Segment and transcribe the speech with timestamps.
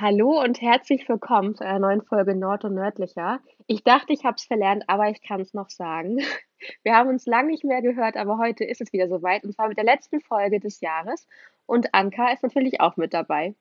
[0.00, 3.38] Hallo und herzlich willkommen zu einer neuen Folge Nord und Nördlicher.
[3.66, 6.16] Ich dachte, ich habe es verlernt, aber ich kann es noch sagen.
[6.82, 9.68] Wir haben uns lange nicht mehr gehört, aber heute ist es wieder soweit und zwar
[9.68, 11.26] mit der letzten Folge des Jahres.
[11.66, 13.54] Und Anka ist natürlich auch mit dabei.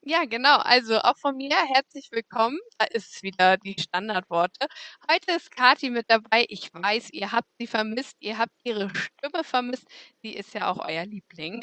[0.00, 0.56] Ja, genau.
[0.56, 2.58] Also auch von mir herzlich willkommen.
[2.78, 4.68] Da ist es wieder die Standardworte.
[5.12, 6.46] Heute ist Kati mit dabei.
[6.48, 8.16] Ich weiß, ihr habt sie vermisst.
[8.20, 9.86] Ihr habt ihre Stimme vermisst.
[10.22, 11.60] Sie ist ja auch euer Liebling.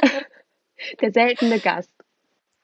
[1.00, 1.97] Der seltene Gast.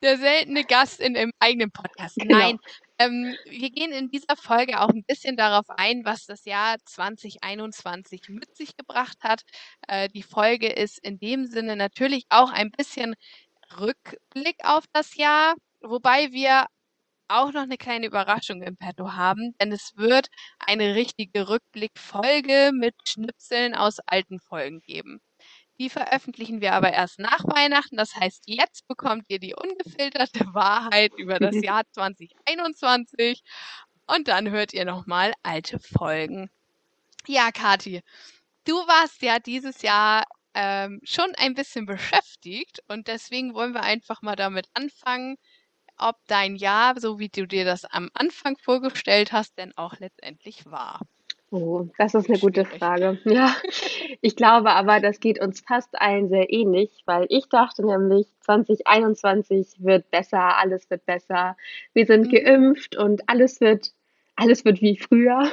[0.04, 2.16] Der seltene Gast in dem eigenen Podcast.
[2.16, 2.38] Genau.
[2.38, 2.58] Nein,
[2.98, 8.28] ähm, wir gehen in dieser Folge auch ein bisschen darauf ein, was das Jahr 2021
[8.28, 9.42] mit sich gebracht hat.
[9.88, 13.14] Äh, die Folge ist in dem Sinne natürlich auch ein bisschen
[13.80, 16.66] Rückblick auf das Jahr, wobei wir
[17.28, 22.94] auch noch eine kleine Überraschung im Petto haben, denn es wird eine richtige Rückblickfolge mit
[23.08, 25.20] Schnipseln aus alten Folgen geben.
[25.78, 27.97] Die veröffentlichen wir aber erst nach Weihnachten.
[27.97, 33.42] Das heißt, jetzt bekommt ihr die ungefilterte Wahrheit über das Jahr 2021
[34.06, 36.50] und dann hört ihr nochmal alte Folgen.
[37.27, 38.03] Ja, Kathi,
[38.64, 44.22] du warst ja dieses Jahr ähm, schon ein bisschen beschäftigt und deswegen wollen wir einfach
[44.22, 45.36] mal damit anfangen,
[45.97, 50.66] ob dein Jahr, so wie du dir das am Anfang vorgestellt hast, denn auch letztendlich
[50.66, 51.00] war.
[51.56, 52.64] Oh, das ist eine gute.
[52.64, 53.19] Frage.
[53.24, 53.55] Ja,
[54.20, 59.77] ich glaube aber, das geht uns fast allen sehr ähnlich, weil ich dachte nämlich, 2021
[59.78, 61.56] wird besser, alles wird besser.
[61.92, 62.30] Wir sind Mhm.
[62.32, 63.92] geimpft und alles wird,
[64.34, 65.48] alles wird wie früher.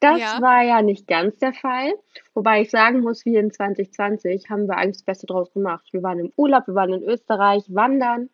[0.00, 0.42] Das Ja.
[0.42, 1.94] war ja nicht ganz der Fall,
[2.34, 5.88] wobei ich sagen muss, wir in 2020 haben wir eigentlich das Beste draus gemacht.
[5.92, 8.28] Wir waren im Urlaub, wir waren in Österreich, wandern.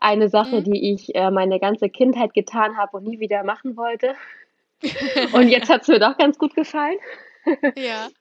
[0.00, 0.64] Eine Sache, Mhm.
[0.64, 4.16] die ich äh, meine ganze Kindheit getan habe und nie wieder machen wollte.
[5.32, 6.98] Und jetzt hat es mir doch ganz gut gefallen.
[7.76, 8.08] Ja.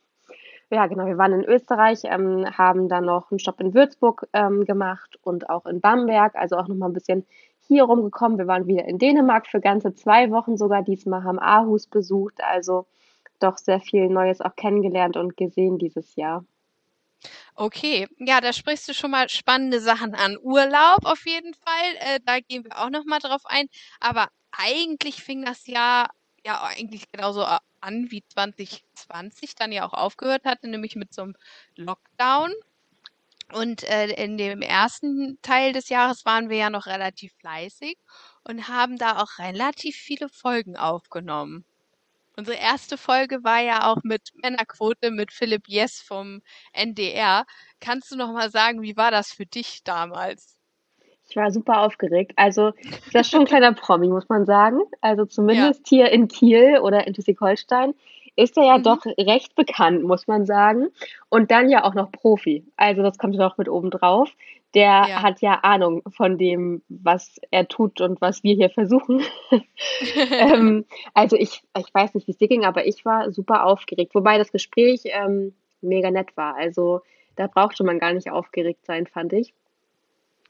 [0.69, 1.05] Ja, genau.
[1.05, 5.47] Wir waren in Österreich, ähm, haben dann noch einen Stopp in Würzburg ähm, gemacht und
[5.47, 7.27] auch in Bamberg, also auch noch mal ein bisschen
[7.67, 8.39] hier rumgekommen.
[8.39, 10.81] Wir waren wieder in Dänemark für ganze zwei Wochen sogar.
[10.81, 12.87] Diesmal haben Aarhus besucht, also
[13.39, 16.43] doch sehr viel Neues auch kennengelernt und gesehen dieses Jahr.
[17.55, 20.37] Okay, ja, da sprichst du schon mal spannende Sachen an.
[20.41, 23.67] Urlaub auf jeden Fall, äh, da gehen wir auch noch mal drauf ein.
[23.99, 26.09] Aber eigentlich fing das Jahr
[26.45, 31.23] ja eigentlich genauso a- an, wie 2020 dann ja auch aufgehört hatte, nämlich mit so
[31.23, 31.35] einem
[31.75, 32.53] Lockdown.
[33.53, 37.97] Und äh, in dem ersten Teil des Jahres waren wir ja noch relativ fleißig
[38.43, 41.65] und haben da auch relativ viele Folgen aufgenommen.
[42.37, 46.41] Unsere erste Folge war ja auch mit Männerquote mit Philipp Jess vom
[46.73, 47.45] NDR.
[47.81, 50.57] Kannst du noch mal sagen, wie war das für dich damals?
[51.33, 52.33] Ich war super aufgeregt.
[52.35, 52.73] Also,
[53.11, 54.81] das ist schon ein kleiner Promi, muss man sagen.
[55.01, 55.29] Also Ja.
[55.29, 57.95] zumindest hier in Kiel oder in Schleswig-Holstein
[58.35, 58.83] ist er ja Mhm.
[58.83, 60.89] doch recht bekannt, muss man sagen.
[61.29, 62.63] Und dann ja auch noch Profi.
[62.77, 64.29] Also das kommt ja noch mit oben drauf.
[64.75, 65.23] Der Ja.
[65.23, 69.23] hat ja Ahnung von dem, was er tut und was wir hier versuchen.
[70.31, 74.13] Ähm, also ich, ich weiß nicht, wie es dir ging, aber ich war super aufgeregt.
[74.13, 76.55] Wobei das Gespräch ähm, mega nett war.
[76.55, 77.01] Also
[77.35, 79.53] da brauchte man gar nicht aufgeregt sein, fand ich.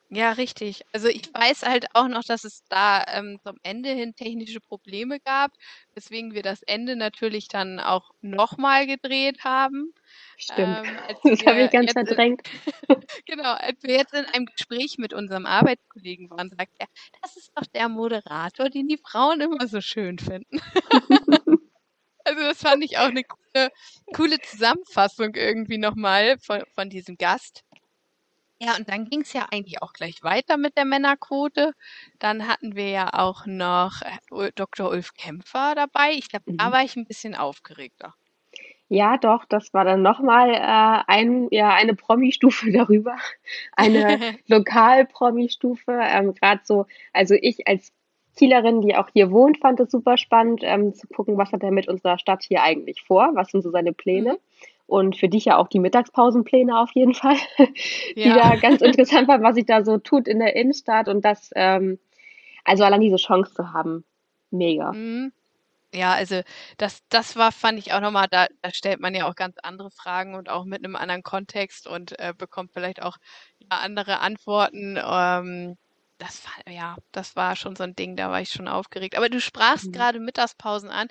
[0.09, 0.83] Ja, richtig.
[0.91, 5.19] Also ich weiß halt auch noch, dass es da ähm, zum Ende hin technische Probleme
[5.19, 5.51] gab,
[5.95, 9.91] weswegen wir das Ende natürlich dann auch nochmal gedreht haben.
[10.37, 10.85] Stimmt.
[10.85, 12.41] Ähm, als Das habe wir ich ganz jetzt in, verdrängt.
[13.25, 16.87] genau, als wir jetzt in einem Gespräch mit unserem Arbeitskollegen waren, sagt er,
[17.23, 20.61] das ist doch der Moderator, den die Frauen immer so schön finden.
[22.25, 23.69] Also das fand ich auch eine coole,
[24.13, 27.63] coole Zusammenfassung irgendwie nochmal von, von diesem Gast.
[28.63, 31.73] Ja, und dann ging es ja eigentlich auch gleich weiter mit der Männerquote.
[32.19, 34.89] Dann hatten wir ja auch noch äh, Dr.
[34.89, 36.13] Ulf Kämpfer dabei.
[36.13, 36.71] Ich glaube, da Mhm.
[36.71, 38.15] war ich ein bisschen aufgeregter.
[38.89, 43.17] Ja, doch, das war dann nochmal äh, ein, ja, eine Promi-Stufe darüber,
[43.75, 45.91] eine Lokal-Promi-Stufe.
[46.01, 47.91] Ähm, Gerade so, also ich als
[48.37, 51.71] Kielerin, die auch hier wohnt, fand es super spannend, ähm, zu gucken, was hat er
[51.71, 54.33] mit unserer Stadt hier eigentlich vor, was sind so seine Pläne.
[54.33, 54.37] Mhm.
[54.87, 57.37] Und für dich ja auch die Mittagspausenpläne auf jeden Fall,
[58.23, 58.33] die Ja.
[58.33, 61.99] da ganz interessant waren, was sich da so tut in der Innenstadt und das, ähm,
[62.65, 64.05] also allein diese Chance zu haben,
[64.51, 64.97] mega.
[64.97, 65.33] Mhm.
[65.93, 66.41] Ja, also
[66.77, 69.91] das, das war, fand ich auch nochmal, da, da stellt man ja auch ganz andere
[69.91, 73.17] Fragen und auch mit einem anderen Kontext und äh, bekommt vielleicht auch
[73.59, 74.97] ja, andere Antworten.
[75.03, 75.77] Ähm,
[76.19, 79.17] das war, ja, das war schon so ein Ding, da war ich schon aufgeregt.
[79.17, 79.93] Aber du sprachst Mhm.
[79.93, 81.07] gerade Mittagspausen an.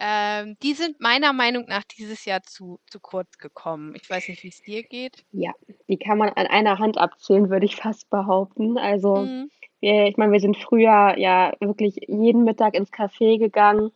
[0.00, 3.94] Ähm, die sind meiner Meinung nach dieses Jahr zu, zu kurz gekommen.
[3.94, 5.24] Ich weiß nicht, wie es dir geht.
[5.32, 5.52] Ja,
[5.88, 8.78] die kann man an einer Hand abzählen, würde ich fast behaupten.
[8.78, 9.50] Also, Mhm.
[9.80, 13.92] wir, ich meine, wir sind früher ja wirklich jeden Mittag ins Café gegangen,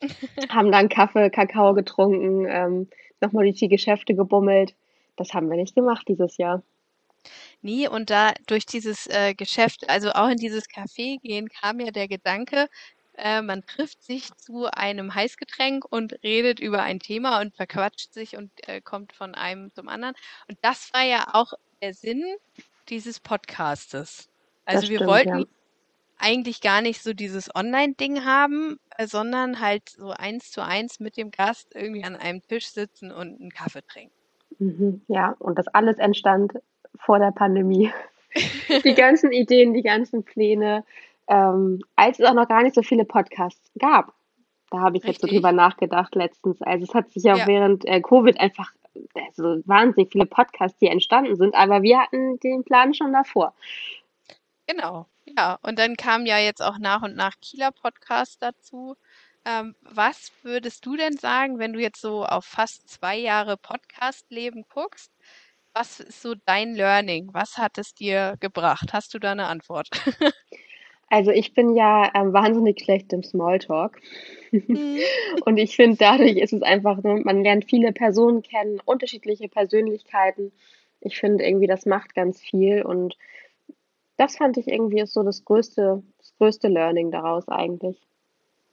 [0.48, 2.88] haben dann Kaffee, Kakao getrunken, ähm,
[3.20, 4.74] nochmal durch die Geschäfte gebummelt.
[5.16, 6.62] Das haben wir nicht gemacht dieses Jahr.
[7.62, 11.90] Nee, und da durch dieses äh, Geschäft, also auch in dieses Café gehen, kam ja
[11.90, 12.68] der Gedanke,
[13.18, 18.36] äh, man trifft sich zu einem Heißgetränk und redet über ein Thema und verquatscht sich
[18.36, 20.14] und äh, kommt von einem zum anderen.
[20.48, 22.24] Und das war ja auch der Sinn
[22.88, 24.28] dieses Podcastes.
[24.64, 25.44] Also Das wir stimmt, wollten ja.
[26.18, 31.16] eigentlich gar nicht so dieses Online-Ding haben, äh, sondern halt so eins zu eins mit
[31.16, 34.14] dem Gast irgendwie an einem Tisch sitzen und einen Kaffee trinken.
[34.60, 36.52] Mhm, ja, und das alles entstand
[36.98, 37.92] vor der Pandemie.
[38.84, 40.84] Die ganzen Ideen, die ganzen Pläne,
[41.28, 44.12] ähm, als es auch noch gar nicht so viele Podcasts gab.
[44.70, 45.40] Da habe ich jetzt so Richtig.
[45.40, 46.60] drüber nachgedacht letztens.
[46.62, 47.46] Also es hat sich ja Ja.
[47.46, 48.72] während äh, Covid einfach
[49.14, 53.54] also wahnsinnig viele Podcasts, die entstanden sind, aber wir hatten den Plan schon davor.
[54.66, 55.58] Genau, ja.
[55.62, 58.96] Und dann kamen ja jetzt auch nach und nach Kieler Podcasts dazu.
[59.44, 64.64] Ähm, was würdest du denn sagen, wenn du jetzt so auf fast zwei Jahre Podcast-Leben
[64.68, 65.12] guckst?
[65.74, 67.30] Was ist so dein Learning?
[67.32, 68.92] Was hat es dir gebracht?
[68.92, 69.88] Hast du da eine Antwort?
[71.10, 74.00] Also ich bin ja ähm, wahnsinnig schlecht im Smalltalk.
[74.50, 74.98] Mhm.
[75.44, 80.52] Und ich finde, dadurch ist es einfach, ne, man lernt viele Personen kennen, unterschiedliche Persönlichkeiten.
[81.00, 83.16] Ich finde irgendwie, das macht ganz viel und
[84.16, 87.96] das fand ich irgendwie ist so das größte, das größte Learning daraus eigentlich.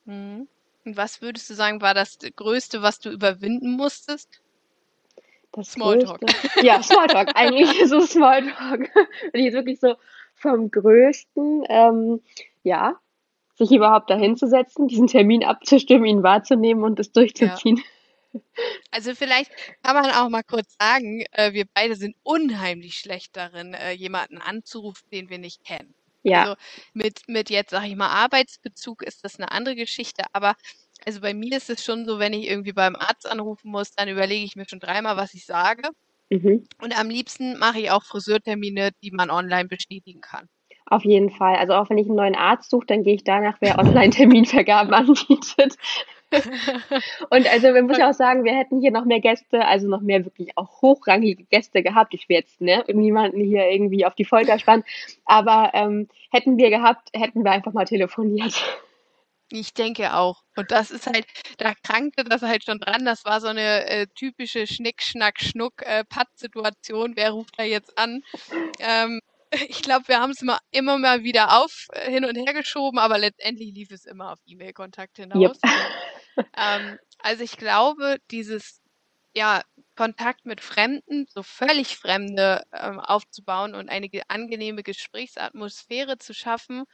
[0.05, 0.47] Mhm.
[0.83, 4.41] Und was würdest du sagen, war das Größte, was du überwinden musstest?
[5.51, 6.19] Das Smalltalk.
[6.19, 8.89] größte, ja, Smalltalk, eigentlich ist es Smalltalk.
[9.33, 9.95] Und ich wirklich so
[10.45, 12.21] vom Größten, ähm,
[12.63, 12.99] ja,
[13.55, 17.81] sich überhaupt dahin zu setzen, diesen Termin abzustimmen, ihn wahrzunehmen und es durchzuziehen.
[18.91, 19.51] Also vielleicht
[19.81, 24.39] kann man auch mal kurz sagen, äh, wir beide sind unheimlich schlecht darin, äh, jemanden
[24.39, 25.93] anzurufen, den wir nicht kennen.
[26.23, 26.55] Ja, Also
[26.93, 30.55] mit, mit jetzt, sag ich mal, Arbeitsbezug ist das eine andere Geschichte, aber
[31.05, 34.09] also bei mir ist es schon so, wenn ich irgendwie beim Arzt anrufen muss, dann
[34.09, 35.89] überlege ich mir schon dreimal, was ich sage.
[36.29, 36.65] Mhm.
[36.81, 40.47] Und am liebsten mache ich auch Friseurtermine, die man online bestätigen kann.
[40.87, 41.55] Auf jeden Fall.
[41.55, 45.77] Also auch wenn ich einen neuen Arzt suche, dann gehe ich danach, wer Online-Terminvergaben anbietet.
[47.29, 50.01] Und also man muss ja auch sagen, wir hätten hier noch mehr Gäste, also noch
[50.01, 52.13] mehr wirklich auch hochrangige Gäste gehabt.
[52.13, 54.83] Ich will jetzt ne, niemanden hier irgendwie auf die Folter spannen,
[55.25, 58.53] aber ähm, hätten wir gehabt, hätten wir einfach mal telefoniert.
[59.49, 60.43] Ich denke auch.
[60.55, 61.25] Und das ist halt,
[61.57, 63.05] da krankte das halt schon dran.
[63.05, 67.15] Das war so eine äh, typische Schnick, Schnack, Schnuck, äh, Patt-Situation.
[67.15, 68.23] Wer ruft da jetzt an?
[68.79, 69.19] Ähm,
[69.69, 72.99] ich glaube, wir haben es immer, immer mal wieder auf, äh, hin und her geschoben,
[72.99, 75.53] aber letztendlich lief es immer auf E-Mail-Kontakt Yep.
[75.53, 75.59] hinaus.
[76.57, 78.81] Ähm, also ich glaube, dieses
[79.35, 79.61] ja,
[79.95, 86.85] Kontakt mit Fremden, so völlig Fremde ähm, aufzubauen und eine ge angenehme Gesprächsatmosphäre zu schaffen,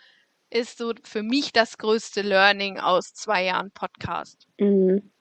[0.52, 4.48] ist so für mich das größte Learning aus zwei Jahren Podcast.
[4.60, 5.12] Mhm.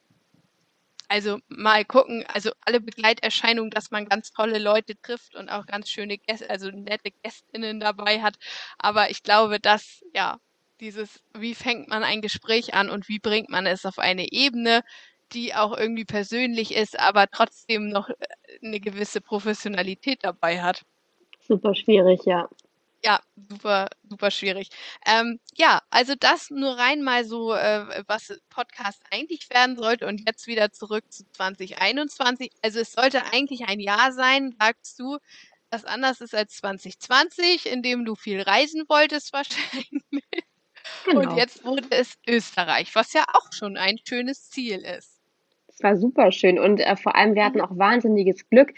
[1.08, 5.90] Also mal gucken, also alle Begleiterscheinungen, dass man ganz tolle Leute trifft und auch ganz
[5.90, 8.36] schöne Gäste, also nette Gästinnen dabei hat.
[8.78, 10.38] Aber ich glaube, dass, ja,
[10.78, 14.82] dieses, wie fängt man ein Gespräch an und wie bringt man es auf eine Ebene,
[15.32, 18.14] die auch irgendwie persönlich ist, aber trotzdem noch äh,
[18.62, 20.82] eine gewisse Professionalität dabei hat.
[21.40, 22.48] Super schwierig, ja.
[23.02, 24.68] Ja, super, super schwierig.
[25.06, 30.20] Ähm, ja, also das nur rein mal so, äh, was Podcast eigentlich werden sollte und
[30.26, 32.52] jetzt wieder zurück zu 2021.
[32.62, 35.18] Also es sollte eigentlich ein Jahr sein, sagst du,
[35.70, 39.92] das anders ist als 2020, in dem du viel reisen wolltest wahrscheinlich.
[41.12, 41.34] Und Genau.
[41.34, 45.20] jetzt wurde es Österreich, was ja auch schon ein schönes Ziel ist.
[45.68, 48.72] Es war super schön und äh, vor allem wir hatten auch wahnsinniges Glück,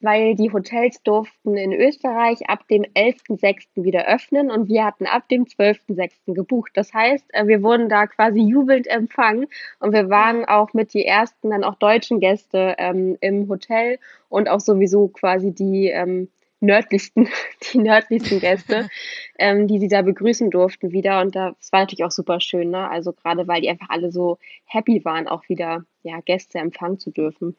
[0.00, 3.84] weil die Hotels durften in Österreich ab dem 11.06.
[3.84, 6.34] wieder öffnen und wir hatten ab dem 12.06.
[6.34, 6.72] gebucht.
[6.74, 9.46] Das heißt, äh, wir wurden da quasi jubelnd empfangen
[9.78, 14.48] und wir waren auch mit die ersten dann auch deutschen Gäste ähm, im Hotel und
[14.48, 16.28] auch sowieso quasi die ähm,
[16.60, 17.28] nördlichsten,
[17.72, 18.88] die nördlichsten Gäste,
[19.38, 21.20] ähm, die sie da begrüßen durften wieder.
[21.20, 22.88] Und das war natürlich auch super schön, ne?
[22.88, 27.10] Also gerade weil die einfach alle so happy waren, auch wieder ja, Gäste empfangen zu
[27.10, 27.56] dürfen.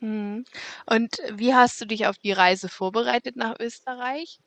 [0.00, 0.44] Mhm.
[0.86, 4.38] Und wie hast du dich auf die Reise vorbereitet nach Österreich?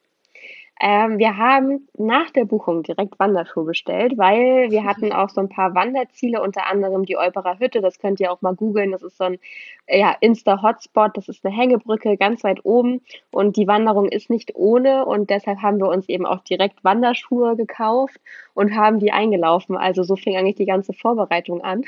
[0.79, 5.49] Ähm, wir haben nach der Buchung direkt Wanderschuhe bestellt, weil wir hatten auch so ein
[5.49, 7.81] paar Wanderziele, unter anderem die Olperer Hütte.
[7.81, 8.91] Das könnt ihr auch mal googeln.
[8.91, 9.39] Das ist so ein
[9.87, 11.17] ja, Insta-Hotspot.
[11.17, 13.01] Das ist eine Hängebrücke ganz weit oben
[13.31, 17.55] und die Wanderung ist nicht ohne und deshalb haben wir uns eben auch direkt Wanderschuhe
[17.55, 18.19] gekauft
[18.53, 19.77] und haben die eingelaufen.
[19.77, 21.85] Also so fing eigentlich die ganze Vorbereitung an.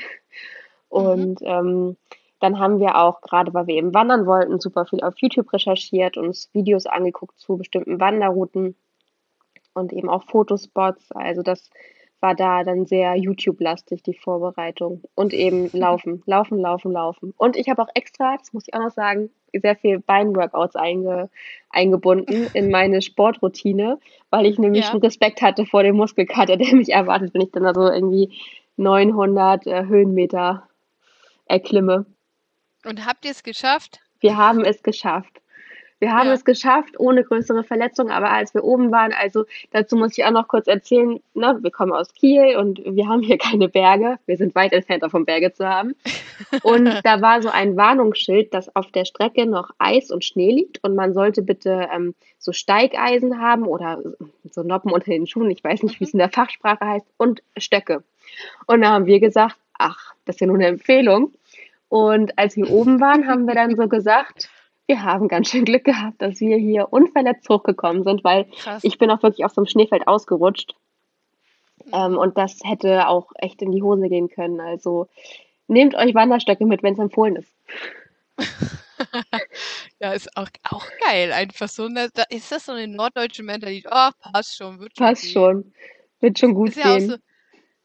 [0.88, 1.96] Und ähm,
[2.40, 6.16] dann haben wir auch, gerade weil wir eben wandern wollten, super viel auf YouTube recherchiert,
[6.16, 8.76] uns Videos angeguckt zu bestimmten Wanderrouten
[9.74, 11.12] und eben auch Fotospots.
[11.12, 11.70] Also das
[12.20, 15.02] war da dann sehr YouTube-lastig, die Vorbereitung.
[15.14, 17.34] Und eben laufen, laufen, laufen, laufen.
[17.36, 21.30] Und ich habe auch extra, das muss ich auch noch sagen, sehr viel Beinworkouts einge,
[21.70, 23.98] eingebunden in meine Sportroutine,
[24.30, 24.90] weil ich nämlich ja.
[24.90, 28.32] schon Respekt hatte vor dem Muskelkater, der mich erwartet, wenn ich dann also irgendwie
[28.76, 30.68] 900 äh, Höhenmeter
[31.46, 32.06] erklimme.
[32.84, 34.00] Und habt ihr es geschafft?
[34.20, 35.40] Wir haben es geschafft.
[36.00, 36.32] Wir haben ja.
[36.32, 40.30] es geschafft, ohne größere Verletzungen, aber als wir oben waren, also dazu muss ich auch
[40.30, 44.18] noch kurz erzählen, ne, wir kommen aus Kiel und wir haben hier keine Berge.
[44.24, 45.94] Wir sind weit entfernt davon, Berge zu haben.
[46.62, 50.82] Und da war so ein Warnungsschild, dass auf der Strecke noch Eis und Schnee liegt
[50.82, 54.02] und man sollte bitte ähm, so Steigeisen haben oder
[54.50, 57.42] so Noppen unter den Schuhen, ich weiß nicht, wie es in der Fachsprache heißt, und
[57.58, 58.02] Stöcke.
[58.66, 61.34] Und da haben wir gesagt, ach, das ist ja nur eine Empfehlung.
[61.90, 64.48] Und als wir oben waren, haben wir dann so gesagt,
[64.86, 68.84] wir haben ganz schön Glück gehabt, dass wir hier unverletzt hochgekommen sind, weil Krass.
[68.84, 70.76] ich bin auch wirklich auf so einem Schneefeld ausgerutscht.
[71.92, 74.60] Ähm, und das hätte auch echt in die Hose gehen können.
[74.60, 75.08] Also
[75.66, 77.52] nehmt euch Wanderstöcke mit, wenn es empfohlen ist.
[79.98, 81.32] ja, ist auch, auch geil.
[81.32, 81.86] Einfach so.
[81.86, 83.90] Eine, ist das so eine norddeutsche Mentalität?
[83.90, 85.06] Oh, passt schon, wird schon.
[85.06, 85.32] Passt gehen.
[85.32, 85.72] schon.
[86.20, 87.08] Wird schon gut ist gehen.
[87.08, 87.18] Ja auch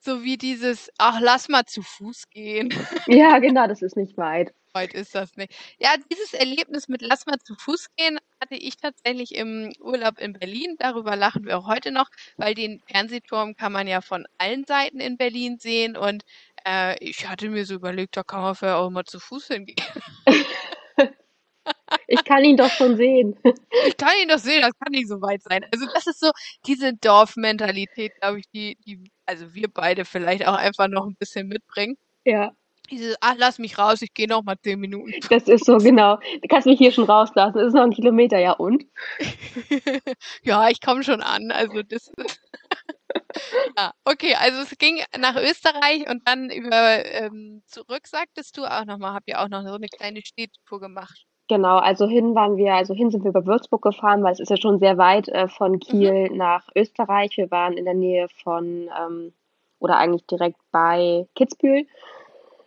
[0.06, 2.70] so, wie dieses, ach, lass mal zu Fuß gehen.
[3.08, 4.54] Ja, genau, das ist nicht weit.
[4.74, 5.54] Weit ist das nicht.
[5.80, 10.34] Ja, dieses Erlebnis mit lass mal zu Fuß gehen hatte ich tatsächlich im Urlaub in
[10.34, 10.76] Berlin.
[10.80, 15.00] Darüber lachen wir auch heute noch, weil den Fernsehturm kann man ja von allen Seiten
[15.00, 16.24] in Berlin sehen und
[16.68, 19.78] äh, ich hatte mir so überlegt, da kann man vielleicht auch mal zu Fuß hingehen.
[22.08, 23.38] Ich kann ihn doch schon sehen.
[23.88, 25.66] Ich kann ihn doch sehen, das kann nicht so weit sein.
[25.72, 26.32] Also das ist so
[26.66, 31.48] diese Dorfmentalität, glaube ich, die, die, also wir beide vielleicht auch einfach noch ein bisschen
[31.48, 31.98] mitbringen.
[32.26, 32.52] Ja.
[32.92, 35.12] Diese, ach, lass mich raus, ich gehe noch mal zehn Minuten.
[35.30, 36.18] Das ist so, genau.
[36.18, 37.58] Du kannst mich hier schon rauslassen.
[37.58, 38.86] Das ist noch ein Kilometer, ja und?
[40.44, 41.52] ja, ich komme schon an.
[41.52, 42.12] Also das
[43.78, 48.86] ja, okay, also es ging nach Österreich und dann über ähm, zurück, sagtest du auch
[48.86, 51.25] nochmal, habt ihr auch noch so eine kleine Städtetour gemacht.
[51.48, 54.50] Genau, also hin waren wir, also hin sind wir über Würzburg gefahren, weil es ist
[54.50, 55.80] ja schon sehr weit äh, von mhm.
[55.80, 56.38] Kiel mhm.
[56.38, 57.38] nach Österreich.
[57.38, 59.32] Wir waren in der Nähe von, ähm,
[59.80, 61.86] oder eigentlich direkt bei Kitzbühel.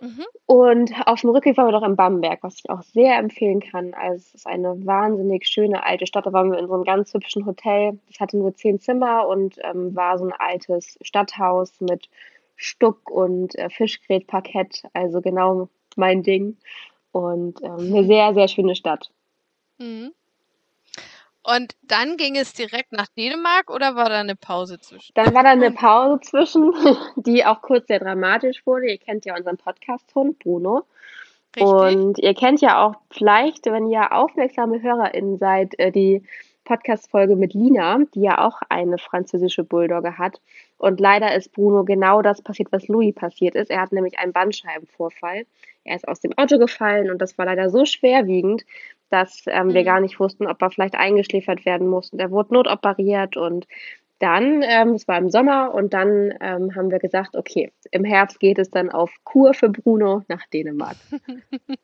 [0.00, 0.24] Mhm.
[0.46, 3.94] Und auf dem Rückweg waren wir doch in Bamberg, was ich auch sehr empfehlen kann.
[3.94, 6.26] Also es ist eine wahnsinnig schöne alte Stadt.
[6.26, 7.98] Da waren wir in so einem ganz hübschen Hotel.
[8.06, 12.08] Das hatte nur zehn Zimmer und ähm, war so ein altes Stadthaus mit
[12.54, 14.84] Stuck und äh, Fischgrätparkett.
[14.92, 16.56] Also genau mein Ding.
[17.12, 19.10] Und ähm, eine sehr, sehr schöne Stadt.
[19.78, 20.12] Mhm.
[21.42, 25.12] Und dann ging es direkt nach Dänemark oder war da eine Pause zwischen?
[25.14, 26.74] Dann war da eine Pause zwischen,
[27.16, 28.90] die auch kurz sehr dramatisch wurde.
[28.90, 30.84] Ihr kennt ja unseren Podcast-Hund Bruno.
[31.56, 31.72] Richtig.
[31.72, 36.22] Und ihr kennt ja auch vielleicht, wenn ihr aufmerksame HörerInnen seid, äh, die
[36.64, 40.42] Podcast-Folge mit Lina, die ja auch eine französische Bulldogge hat.
[40.76, 43.70] Und leider ist Bruno genau das passiert, was Louis passiert ist.
[43.70, 45.46] Er hat nämlich einen Bandscheibenvorfall.
[45.88, 48.64] Er ist aus dem Auto gefallen und das war leider so schwerwiegend,
[49.10, 49.74] dass ähm, mhm.
[49.74, 52.10] wir gar nicht wussten, ob er vielleicht eingeschläfert werden muss.
[52.10, 53.66] Und er wurde notoperiert und
[54.18, 58.40] dann, ähm, es war im Sommer und dann ähm, haben wir gesagt, okay, im Herbst
[58.40, 60.96] geht es dann auf Kur für Bruno nach Dänemark.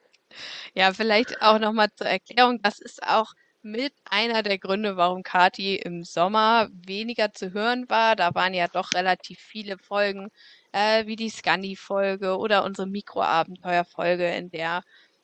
[0.74, 3.32] ja, vielleicht auch nochmal zur Erklärung, das ist auch
[3.62, 8.14] mit einer der Gründe, warum Kati im Sommer weniger zu hören war.
[8.14, 10.28] Da waren ja doch relativ viele Folgen,
[10.74, 14.82] äh, wie die Scandi-Folge oder unsere Mikroabenteuer-Folge, in der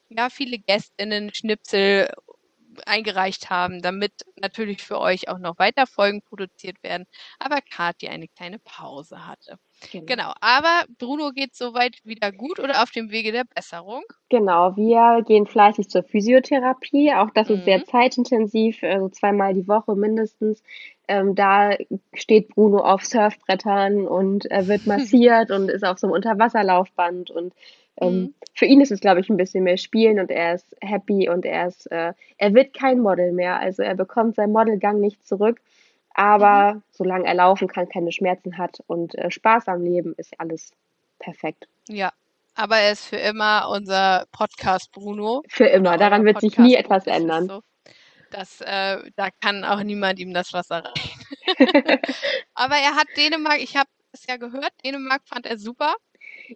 [0.08, 2.10] ja viele Gästinnen Schnipsel
[2.86, 7.06] eingereicht haben, damit natürlich für euch auch noch weiter Folgen produziert werden,
[7.40, 9.58] aber Kathi eine kleine Pause hatte.
[9.92, 10.04] Genau.
[10.06, 10.32] genau.
[10.40, 14.02] Aber Bruno geht soweit wieder gut oder auf dem Wege der Besserung?
[14.28, 17.12] Genau, wir gehen fleißig zur Physiotherapie.
[17.14, 17.56] Auch das mhm.
[17.56, 17.86] ist sehr mhm.
[17.86, 20.62] zeitintensiv, also zweimal die Woche mindestens.
[21.08, 21.76] Ähm, da
[22.14, 27.54] steht Bruno auf Surfbrettern und er wird massiert und ist auf so einem Unterwasserlaufband und
[28.00, 28.34] ähm, mhm.
[28.54, 31.46] Für ihn ist es, glaube ich, ein bisschen mehr Spielen und er ist happy und
[31.46, 33.58] er ist, äh, er wird kein Model mehr.
[33.60, 35.60] Also er bekommt seinen Modelgang nicht zurück.
[36.14, 36.82] Aber mhm.
[36.90, 40.72] solange er laufen kann, keine Schmerzen hat und äh, Spaß am Leben, ist alles
[41.18, 41.68] perfekt.
[41.88, 42.12] Ja,
[42.54, 45.42] aber er ist für immer unser Podcast Bruno.
[45.48, 47.48] Für immer, daran wird sich nie etwas ändern.
[47.48, 47.62] So.
[48.30, 51.20] Das, äh, da kann auch niemand ihm das Wasser reichen.
[52.54, 55.94] aber er hat Dänemark, ich habe es ja gehört, Dänemark fand er super.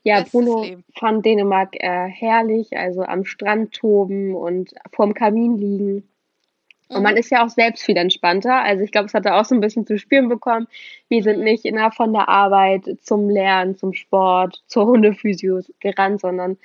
[0.02, 6.13] Ja, Bruno fand Dänemark äh, herrlich, also am Strand toben und vorm Kamin liegen.
[6.94, 8.62] Und man ist ja auch selbst viel entspannter.
[8.62, 10.66] Also ich glaube, es hat er auch so ein bisschen zu spüren bekommen.
[11.08, 16.56] Wir sind nicht innerhalb von der Arbeit zum Lernen, zum Sport, zur Hundephysio gerannt, sondern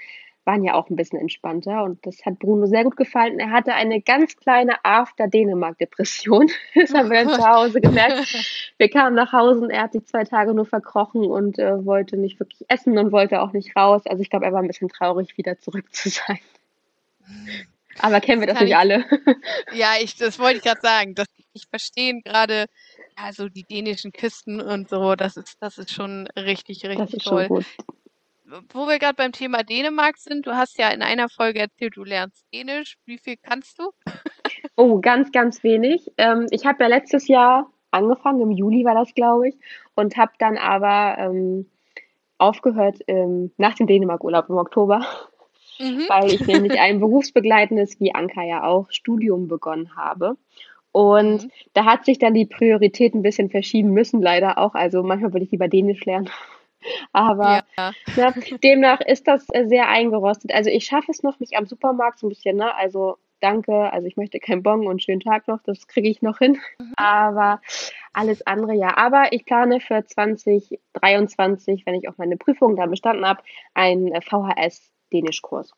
[0.50, 3.40] waren ja auch ein bisschen entspannter und das hat Bruno sehr gut gefallen.
[3.40, 6.50] Er hatte eine ganz kleine After-Dänemark-Depression.
[6.74, 8.74] Das haben wir dann zu Hause gemerkt.
[8.78, 12.18] Wir kamen nach Hause und er hat sich zwei Tage nur verkrochen und äh, wollte
[12.18, 14.02] nicht wirklich essen und wollte auch nicht raus.
[14.08, 16.40] Also ich glaube, er war ein bisschen traurig, wieder zurück zu sein.
[18.02, 19.06] Aber kennen wir das, das nicht ich, alle?
[19.74, 21.16] Ja, ich, das wollte ich gerade sagen.
[21.16, 22.66] Das, ich verstehe gerade,
[23.16, 27.50] also die dänischen Küsten und so, das ist, das ist schon richtig, richtig toll.
[28.74, 32.04] Wo wir gerade beim Thema Dänemark sind, du hast ja in einer Folge erzählt, du
[32.04, 32.98] lernst Dänisch.
[33.06, 33.92] Wie viel kannst du?
[34.76, 36.12] Oh, ganz, ganz wenig.
[36.18, 39.56] Ähm, ich habe ja letztes Jahr angefangen, im Juli war das, glaube ich,
[39.96, 41.70] und habe dann aber ähm,
[42.38, 45.06] aufgehört ähm, nach dem Dänemark-Urlaub im Oktober
[45.80, 46.06] mhm.
[46.08, 50.38] weil ich nämlich ein berufsbegleitendes, wie Anka ja auch, Studium begonnen habe.
[50.92, 51.52] Und mhm.
[51.74, 54.74] da hat sich dann die Priorität ein bisschen verschieben müssen, leider auch.
[54.74, 56.30] Also manchmal würde ich lieber Dänisch lernen.
[57.14, 57.92] Aber ja.
[58.16, 58.34] ne,
[58.64, 60.54] demnach ist das sehr eingerostet.
[60.54, 62.74] Also ich schaffe es noch, mich am Supermarkt so ein bisschen, ne?
[62.76, 66.40] Also danke, also ich möchte keinen Bon und schönen Tag noch, das kriege ich noch
[66.40, 66.58] hin.
[66.80, 66.94] Mhm.
[66.96, 67.62] Aber
[68.14, 68.98] alles andere ja.
[68.98, 73.44] Aber ich plane für 2023, wenn ich auch meine Prüfung dann bestanden habe,
[73.74, 75.72] ein VHS Dänischkurs.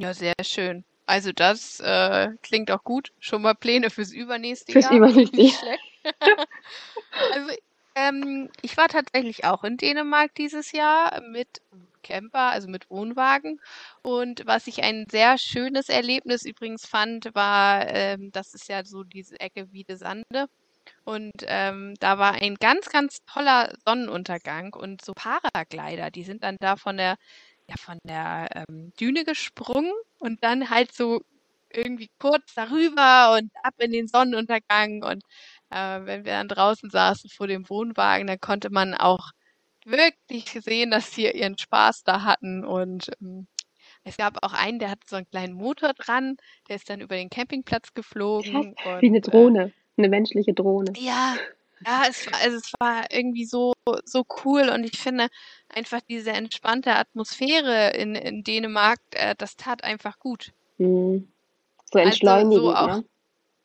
[0.00, 0.84] Ja, sehr schön.
[1.06, 3.12] Also das äh, klingt auch gut.
[3.18, 4.92] Schon mal Pläne fürs übernächste fürs Jahr.
[4.98, 5.78] Fürs übernächste Jahr.
[7.32, 7.50] also
[7.94, 11.48] ähm, ich war tatsächlich auch in Dänemark dieses Jahr mit
[12.02, 13.60] Camper, also mit Wohnwagen.
[14.02, 19.02] Und was ich ein sehr schönes Erlebnis übrigens fand, war, ähm, das ist ja so
[19.02, 20.46] diese Ecke Wiede Sande.
[21.04, 26.56] Und ähm, da war ein ganz, ganz toller Sonnenuntergang und so Paraglider, die sind dann
[26.60, 27.16] da von der
[27.68, 31.20] ja, von der ähm, Düne gesprungen und dann halt so
[31.72, 35.02] irgendwie kurz darüber und ab in den Sonnenuntergang.
[35.02, 35.22] Und
[35.70, 39.32] äh, wenn wir dann draußen saßen vor dem Wohnwagen, dann konnte man auch
[39.84, 42.64] wirklich sehen, dass sie ihren Spaß da hatten.
[42.64, 43.46] Und ähm,
[44.04, 46.36] es gab auch einen, der hatte so einen kleinen Motor dran,
[46.68, 48.74] der ist dann über den Campingplatz geflogen.
[48.76, 50.92] Krass, wie eine Drohne, äh, eine menschliche Drohne.
[50.96, 51.36] Ja,
[51.86, 53.72] ja, es war, also es war irgendwie so,
[54.04, 55.28] so cool und ich finde
[55.68, 60.52] einfach diese entspannte Atmosphäre in, in Dänemark, äh, das tat einfach gut.
[60.78, 61.28] Mhm.
[61.90, 63.04] So entschleunigend, also so auch, ne?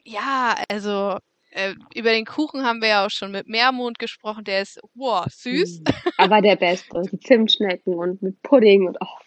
[0.06, 1.18] Ja, also
[1.52, 5.26] äh, über den Kuchen haben wir ja auch schon mit Meermond gesprochen, der ist, wow,
[5.30, 5.80] süß.
[5.80, 5.84] Mhm.
[6.18, 9.22] Aber der beste, die Zimtschnecken und mit Pudding und auch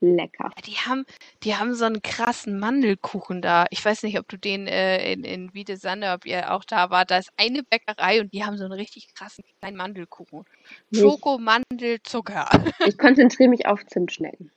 [0.00, 0.50] lecker.
[0.66, 1.04] Die haben,
[1.42, 3.66] die haben so einen krassen Mandelkuchen da.
[3.70, 7.10] Ich weiß nicht, ob du den äh, in, in Wiedesande, ob ihr auch da wart.
[7.10, 10.44] Da ist eine Bäckerei und die haben so einen richtig krassen kleinen Mandelkuchen.
[10.92, 12.48] Schoko, Mandel, Zucker.
[12.86, 14.50] Ich konzentriere mich auf Zimtschnecken.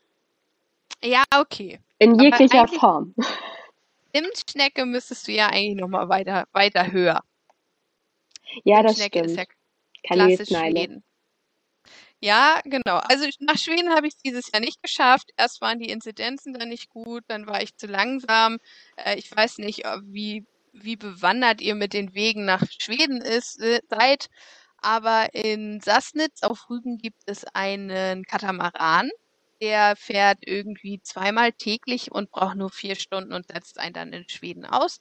[1.03, 1.79] Ja, okay.
[1.99, 3.15] In jeglicher Form.
[4.13, 7.23] Zimtschnecke müsstest du ja eigentlich nochmal weiter, weiter höher.
[8.63, 9.27] Ja, das stimmt.
[9.27, 9.43] Ist ja
[10.03, 11.03] klassisch Schweden.
[12.23, 12.97] Ja, genau.
[12.97, 15.31] Also nach Schweden habe ich es dieses Jahr nicht geschafft.
[15.37, 18.57] Erst waren die Inzidenzen dann nicht gut, dann war ich zu langsam.
[18.97, 23.79] Äh, ich weiß nicht, wie, wie bewandert ihr mit den Wegen nach Schweden ist, äh,
[23.89, 24.27] seid.
[24.81, 29.09] Aber in Sassnitz auf Rügen gibt es einen Katamaran.
[29.61, 34.27] Der fährt irgendwie zweimal täglich und braucht nur vier Stunden und setzt einen dann in
[34.29, 34.99] Schweden aus.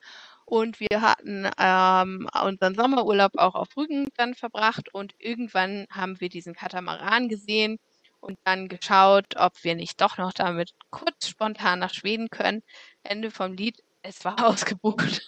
[0.48, 6.30] Und wir hatten ähm, unseren Sommerurlaub auch auf Rügen dann verbracht und irgendwann haben wir
[6.30, 7.78] diesen Katamaran gesehen
[8.20, 12.62] und dann geschaut, ob wir nicht doch noch damit kurz spontan nach Schweden können.
[13.02, 15.20] Ende vom Lied, es war ausgebucht.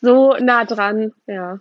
[0.00, 1.58] So nah dran, ja.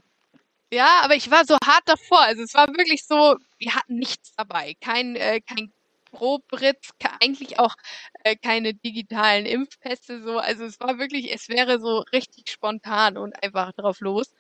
[0.71, 2.21] Ja, aber ich war so hart davor.
[2.21, 4.75] Also es war wirklich so, wir hatten nichts dabei.
[4.79, 5.73] Kein, äh, kein
[6.11, 6.77] pro Brit
[7.21, 7.75] eigentlich auch
[8.23, 10.37] äh, keine digitalen Impfpässe so.
[10.37, 14.33] Also es war wirklich, es wäre so richtig spontan und einfach drauf los.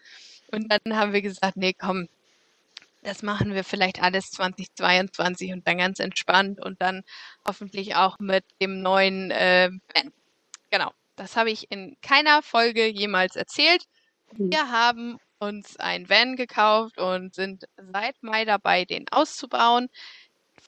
[0.51, 2.07] Und dann haben wir gesagt, nee, komm,
[3.03, 7.03] das machen wir vielleicht alles 2022 und dann ganz entspannt und dann
[7.47, 10.13] hoffentlich auch mit dem neuen äh, Van.
[10.69, 13.83] Genau, das habe ich in keiner Folge jemals erzählt.
[14.33, 14.51] Mhm.
[14.51, 19.89] Wir haben uns ein Van gekauft und sind seit Mai dabei, den auszubauen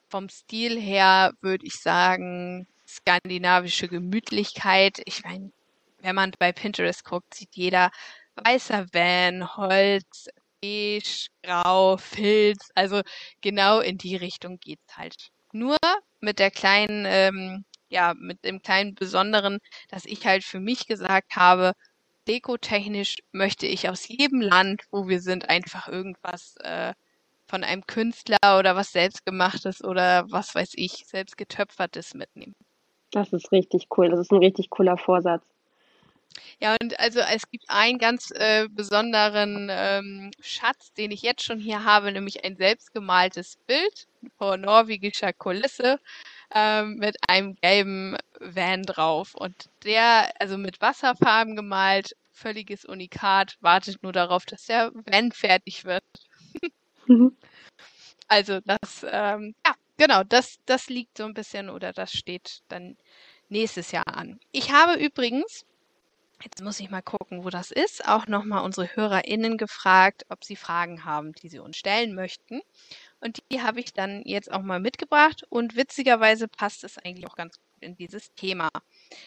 [0.08, 5.00] vom Stil her würde ich sagen, skandinavische Gemütlichkeit.
[5.06, 5.52] Ich meine,
[6.00, 7.90] wenn man bei Pinterest guckt, sieht jeder
[8.36, 10.28] weißer Van, Holz,
[10.64, 12.70] beige, grau, Filz.
[12.74, 13.02] Also
[13.40, 15.30] genau in die Richtung geht's halt.
[15.52, 15.76] Nur
[16.20, 21.36] mit der kleinen, ähm, ja, mit dem kleinen Besonderen, dass ich halt für mich gesagt
[21.36, 21.72] habe,
[22.28, 26.94] dekotechnisch möchte ich aus jedem Land, wo wir sind, einfach irgendwas äh,
[27.46, 32.54] von einem Künstler oder was selbstgemachtes oder was weiß ich, selbst getöpfertes mitnehmen.
[33.10, 34.10] Das ist richtig cool.
[34.10, 35.44] Das ist ein richtig cooler Vorsatz.
[36.60, 41.60] Ja, und also es gibt einen ganz äh, besonderen ähm, Schatz, den ich jetzt schon
[41.60, 46.00] hier habe, nämlich ein selbstgemaltes Bild vor norwegischer Kulisse.
[46.54, 49.34] ähm, mit einem gelben Van drauf.
[49.34, 55.84] Und der, also mit Wasserfarben gemalt, völliges Unikat, wartet nur darauf, dass der Van fertig
[55.84, 56.04] wird.
[57.06, 57.36] Mhm.
[58.28, 62.96] Also das, ähm, ja, genau, das, das liegt so ein bisschen oder das steht dann
[63.48, 64.40] nächstes Jahr an.
[64.52, 65.64] Ich habe übrigens,
[66.44, 70.56] jetzt muss ich mal gucken, wo das ist, auch nochmal unsere HörerInnen gefragt, ob sie
[70.56, 72.60] Fragen haben, die sie uns stellen möchten.
[73.20, 77.36] Und die habe ich dann jetzt auch mal mitgebracht und witzigerweise passt es eigentlich auch
[77.36, 78.70] ganz gut in dieses Thema.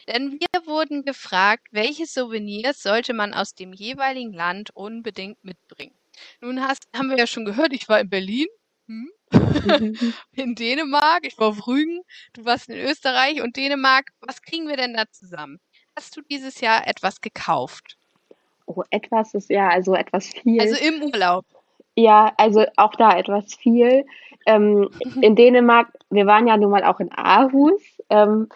[0.07, 5.95] Denn wir wurden gefragt, welche Souvenirs sollte man aus dem jeweiligen Land unbedingt mitbringen.
[6.41, 8.47] Nun hast, haben wir ja schon gehört, ich war in Berlin,
[8.87, 9.09] hm?
[10.31, 12.01] in Dänemark, ich war auf Rügen,
[12.33, 14.11] du warst in Österreich und Dänemark.
[14.21, 15.59] Was kriegen wir denn da zusammen?
[15.95, 17.97] Hast du dieses Jahr etwas gekauft?
[18.65, 20.61] Oh, etwas ist ja, also etwas viel.
[20.61, 21.45] Also im Urlaub.
[21.95, 24.05] Ja, also auch da etwas viel.
[24.45, 24.89] Ähm,
[25.21, 28.47] in Dänemark, wir waren ja nun mal auch in Aarhus, ähm,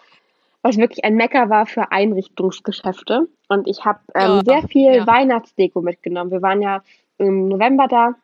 [0.62, 3.28] was wirklich ein Mecker war für Einrichtungsgeschäfte.
[3.48, 5.06] Und ich habe ähm, ja, sehr viel ja.
[5.06, 6.30] Weihnachtsdeko mitgenommen.
[6.30, 6.82] Wir waren ja
[7.22, 8.14] im November da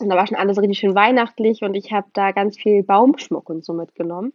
[0.00, 3.48] und da war schon alles richtig schön weihnachtlich und ich habe da ganz viel Baumschmuck
[3.50, 4.32] und so mitgenommen.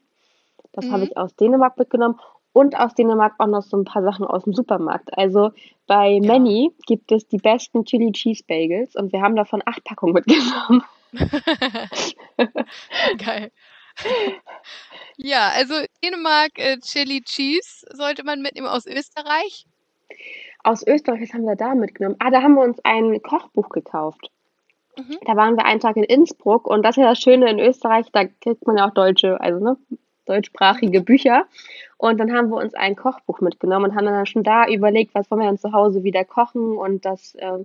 [0.74, 0.92] Das mhm.
[0.92, 2.20] habe ich aus Dänemark mitgenommen
[2.54, 5.18] und aus Dänemark auch noch so ein paar Sachen aus dem Supermarkt.
[5.18, 5.52] Also
[5.88, 6.26] bei ja.
[6.26, 10.84] Manny gibt es die besten Chili Cheese Bagels und wir haben davon acht Packungen mitgenommen.
[13.18, 13.52] Geil.
[15.18, 19.66] Ja, also Dänemark äh, Chili Cheese sollte man mitnehmen aus Österreich.
[20.66, 22.16] Aus Österreich, was haben wir da mitgenommen?
[22.18, 24.32] Ah, da haben wir uns ein Kochbuch gekauft.
[24.98, 25.20] Mhm.
[25.24, 28.08] Da waren wir einen Tag in Innsbruck und das ist ja das Schöne in Österreich,
[28.12, 29.78] da kriegt man ja auch deutsche, also ne,
[30.26, 31.46] deutschsprachige Bücher.
[31.98, 35.30] Und dann haben wir uns ein Kochbuch mitgenommen und haben dann schon da überlegt, was
[35.30, 37.60] wollen wir dann zu Hause wieder kochen und das äh,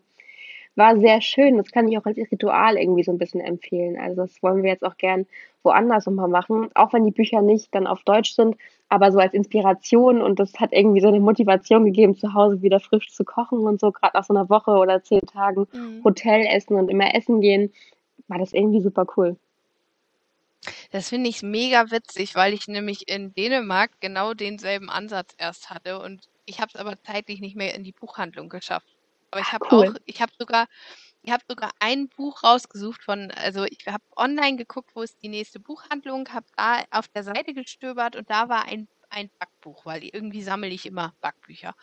[0.76, 1.56] war sehr schön.
[1.56, 3.98] Das kann ich auch als Ritual irgendwie so ein bisschen empfehlen.
[3.98, 5.26] Also das wollen wir jetzt auch gern
[5.62, 8.56] woanders nochmal machen, auch wenn die Bücher nicht dann auf Deutsch sind,
[8.88, 12.80] aber so als Inspiration und das hat irgendwie so eine Motivation gegeben, zu Hause wieder
[12.80, 16.02] frisch zu kochen und so, gerade nach so einer Woche oder zehn Tagen mhm.
[16.02, 17.72] Hotel essen und immer essen gehen,
[18.28, 19.36] war das irgendwie super cool.
[20.92, 26.00] Das finde ich mega witzig, weil ich nämlich in Dänemark genau denselben Ansatz erst hatte
[26.00, 28.88] und ich habe es aber zeitlich nicht mehr in die Buchhandlung geschafft.
[29.30, 29.88] Aber ich habe cool.
[29.88, 30.66] auch, ich habe sogar,
[31.22, 35.28] ich habe sogar ein Buch rausgesucht von, also ich habe online geguckt, wo ist die
[35.28, 40.04] nächste Buchhandlung, habe da auf der Seite gestöbert und da war ein, ein Backbuch, weil
[40.04, 41.74] irgendwie sammle ich immer Backbücher.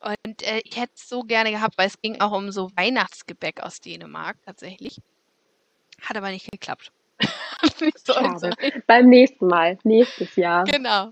[0.00, 3.60] Und äh, ich hätte es so gerne gehabt, weil es ging auch um so Weihnachtsgebäck
[3.60, 5.00] aus Dänemark tatsächlich.
[6.00, 6.92] Hat aber nicht geklappt.
[7.80, 8.12] nicht so
[8.86, 10.64] beim nächsten Mal, nächstes Jahr.
[10.64, 11.10] Genau.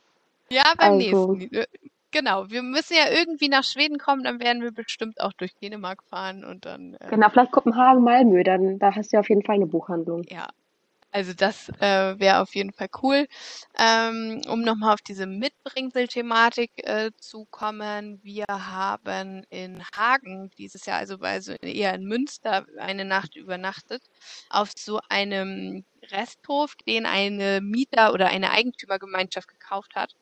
[0.51, 1.33] Ja, beim also.
[1.33, 1.64] nächsten.
[2.12, 6.03] Genau, wir müssen ja irgendwie nach Schweden kommen, dann werden wir bestimmt auch durch Dänemark
[6.05, 6.94] fahren und dann.
[7.01, 10.22] Äh, genau, vielleicht Kopenhagen, Malmö, dann da hast du ja auf jeden Fall eine Buchhandlung.
[10.29, 10.48] Ja,
[11.11, 13.27] also das äh, wäre auf jeden Fall cool.
[13.79, 20.98] Ähm, um nochmal auf diese Mitbringsel-Thematik äh, zu kommen, wir haben in Hagen dieses Jahr,
[20.98, 24.03] also, also eher in Münster, eine Nacht übernachtet,
[24.51, 30.14] auf so einem Resthof, den eine Mieter- oder eine Eigentümergemeinschaft gekauft hat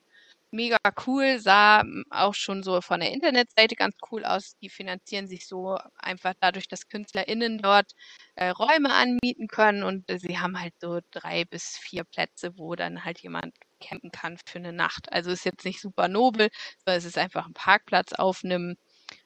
[0.53, 4.57] mega cool, sah hm, auch schon so von der Internetseite ganz cool aus.
[4.63, 7.93] Die finanzieren sich so einfach dadurch, dass KünstlerInnen dort
[8.35, 12.75] äh, Räume anmieten können und äh, sie haben halt so drei bis vier Plätze, wo
[12.75, 15.13] dann halt jemand campen kann für eine Nacht.
[15.13, 16.51] Also ist jetzt nicht super nobel,
[16.85, 18.77] sondern es ist einfach ein Parkplatz auf einem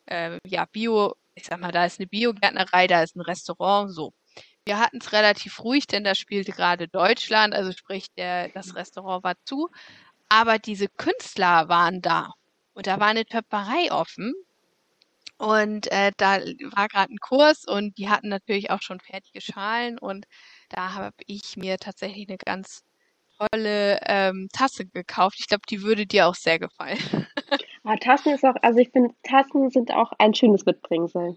[0.07, 4.13] äh, ja, Bio, ich sag mal, da ist eine Biogärtnerei, da ist ein Restaurant, so.
[4.67, 9.23] Wir hatten es relativ ruhig, denn da spielte gerade Deutschland, also sprich, der, das Restaurant
[9.23, 9.69] war zu.
[10.29, 12.33] Aber diese Künstler waren da
[12.75, 14.35] und da war eine Töpferei offen
[15.39, 16.39] und äh, da
[16.73, 20.27] war gerade ein Kurs und die hatten natürlich auch schon fertige Schalen und
[20.71, 22.83] da habe ich mir tatsächlich eine ganz
[23.39, 25.37] tolle ähm, Tasse gekauft.
[25.39, 26.99] Ich glaube, die würde dir auch sehr gefallen.
[27.83, 31.37] Aber Tassen ist auch, also ich finde, Tassen sind auch ein schönes Mitbringsel.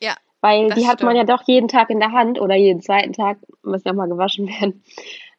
[0.00, 0.14] Ja.
[0.42, 3.38] Weil die hat man ja doch jeden Tag in der Hand oder jeden zweiten Tag,
[3.62, 4.82] müssen ja mal gewaschen werden.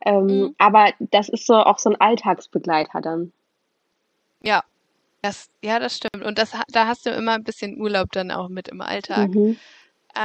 [0.05, 0.55] Ähm, mhm.
[0.57, 3.33] Aber das ist so auch so ein Alltagsbegleiter dann.
[4.41, 4.63] Ja,
[5.21, 6.23] das, ja, das stimmt.
[6.23, 9.29] Und das, da hast du immer ein bisschen Urlaub dann auch mit im Alltag.
[9.29, 9.57] Mhm.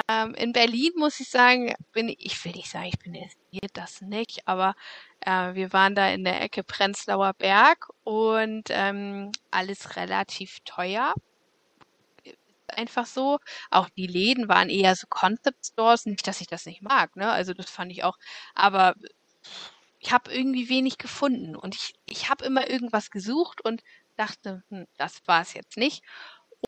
[0.09, 3.17] Ähm, in Berlin muss ich sagen, bin ich, ich will nicht sagen, ich bin
[3.73, 4.75] das nicht, aber
[5.21, 11.15] äh, wir waren da in der Ecke Prenzlauer Berg und ähm, alles relativ teuer.
[12.77, 13.39] Einfach so.
[13.71, 16.07] Auch die Läden waren eher so Concept Stores.
[16.07, 17.31] Nicht, dass ich das nicht mag, ne?
[17.31, 18.17] Also das fand ich auch.
[18.55, 18.95] Aber
[20.01, 23.83] ich habe irgendwie wenig gefunden und ich, ich habe immer irgendwas gesucht und
[24.17, 26.05] dachte, hm, das war es jetzt nicht.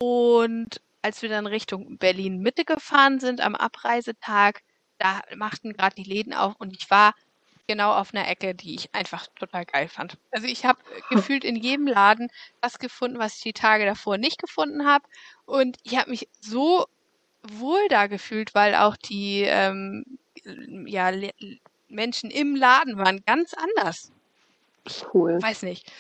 [0.00, 4.62] Und als wir dann Richtung Berlin Mitte gefahren sind am Abreisetag,
[4.98, 7.14] da machten gerade die Läden auf und ich war
[7.68, 10.18] genau auf einer Ecke, die ich einfach total geil fand.
[10.32, 12.28] Also ich habe gefühlt in jedem Laden
[12.60, 15.04] was gefunden, was ich die Tage davor nicht gefunden habe.
[15.50, 16.86] Und ich habe mich so
[17.42, 20.04] wohl da gefühlt, weil auch die ähm,
[20.86, 21.10] ja,
[21.88, 24.12] Menschen im Laden waren ganz anders.
[25.12, 25.42] Cool.
[25.42, 25.90] Weiß nicht.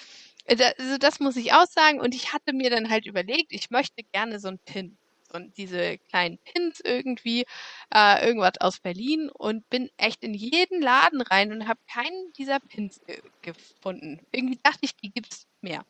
[0.44, 2.00] Äh, also das muss ich auch sagen.
[2.00, 4.96] Und ich hatte mir dann halt überlegt, ich möchte gerne so ein Pin.
[5.32, 7.44] Und diese kleinen Pins irgendwie,
[7.94, 12.58] äh, irgendwas aus Berlin und bin echt in jeden Laden rein und habe keinen dieser
[12.60, 14.20] Pins ge gefunden.
[14.32, 15.84] Irgendwie dachte ich, die gibt's mehr.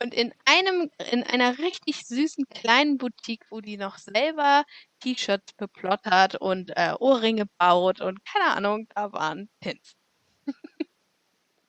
[0.00, 4.64] Und in einem, in einer richtig süßen kleinen Boutique, wo die noch selber
[5.00, 9.96] T-Shirts beplottert und äh, Ohrringe baut und keine Ahnung, da waren Pins.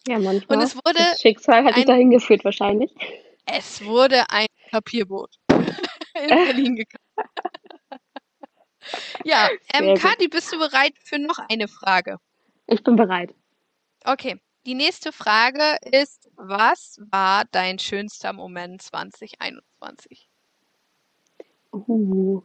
[0.08, 0.58] ja, manchmal.
[0.58, 1.00] Und es wurde.
[1.00, 2.92] Das Schicksal hat dich dahin geführt, wahrscheinlich.
[3.46, 7.04] Es wurde ein Papierboot in Berlin gekauft.
[9.24, 12.18] ja, ähm, Kati, bist du bereit für noch eine Frage?
[12.68, 13.34] Ich bin bereit.
[14.06, 14.40] Okay.
[14.66, 20.30] Die nächste Frage ist, was war dein schönster Moment 2021?
[21.72, 22.42] Uh,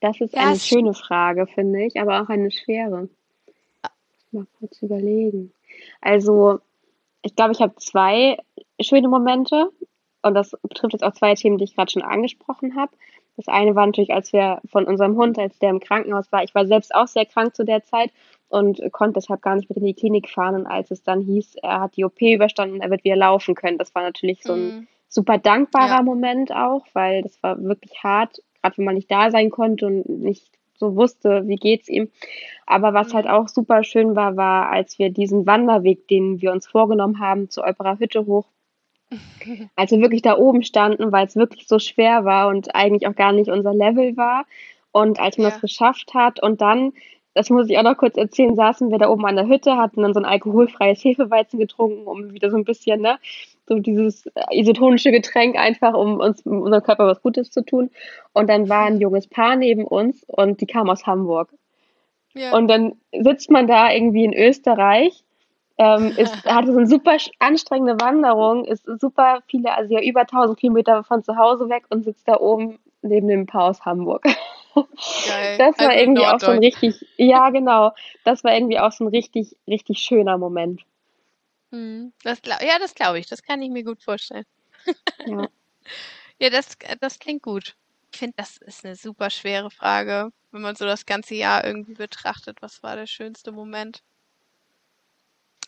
[0.00, 3.08] das ist eine das schöne Frage, finde ich, aber auch eine schwere.
[4.32, 5.52] Mal kurz überlegen.
[6.00, 6.58] Also,
[7.22, 8.36] ich glaube, ich habe zwei
[8.80, 9.70] schöne Momente
[10.22, 12.92] und das betrifft jetzt auch zwei Themen, die ich gerade schon angesprochen habe.
[13.36, 16.54] Das eine war natürlich, als wir von unserem Hund, als der im Krankenhaus war, ich
[16.54, 18.10] war selbst auch sehr krank zu der Zeit
[18.48, 20.54] und konnte deshalb gar nicht mit in die Klinik fahren.
[20.54, 23.78] Und als es dann hieß, er hat die OP überstanden, er wird wieder laufen können,
[23.78, 24.88] das war natürlich so ein mhm.
[25.08, 26.02] super dankbarer ja.
[26.02, 30.08] Moment auch, weil das war wirklich hart, gerade wenn man nicht da sein konnte und
[30.08, 32.10] nicht so wusste, wie geht's ihm.
[32.66, 36.66] Aber was halt auch super schön war, war, als wir diesen Wanderweg, den wir uns
[36.66, 38.46] vorgenommen haben, zur Opera Hütte hoch,
[39.76, 43.16] als wir wirklich da oben standen, weil es wirklich so schwer war und eigentlich auch
[43.16, 44.46] gar nicht unser Level war.
[44.92, 45.50] Und als man ja.
[45.50, 46.92] das geschafft hat und dann
[47.34, 50.02] das muss ich auch noch kurz erzählen, saßen wir da oben an der Hütte, hatten
[50.02, 53.18] dann so ein alkoholfreies Hefeweizen getrunken, um wieder so ein bisschen, ne,
[53.66, 57.90] so dieses isotonische Getränk einfach, um uns, um unserem Körper was Gutes zu tun.
[58.32, 61.52] Und dann war ein junges Paar neben uns und die kam aus Hamburg.
[62.34, 62.56] Ja.
[62.56, 65.23] Und dann sitzt man da irgendwie in Österreich,
[65.78, 70.58] ähm, ist, hatte so eine super anstrengende Wanderung, ist super viele, also ja über 1000
[70.58, 74.24] Kilometer von zu Hause weg und sitzt da oben neben dem Paar aus Hamburg.
[74.74, 75.58] Geil.
[75.58, 77.92] Das war also irgendwie auch so ein richtig, ja genau,
[78.24, 80.82] das war irgendwie auch so ein richtig, richtig schöner Moment.
[81.70, 84.44] Hm, das glaub, ja, das glaube ich, das kann ich mir gut vorstellen.
[85.26, 85.48] Ja,
[86.40, 87.76] ja das, das klingt gut.
[88.12, 91.94] Ich finde, das ist eine super schwere Frage, wenn man so das ganze Jahr irgendwie
[91.94, 92.62] betrachtet.
[92.62, 94.02] Was war der schönste Moment?